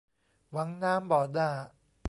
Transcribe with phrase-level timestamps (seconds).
[0.51, 1.49] หวังน้ำบ่อหน้า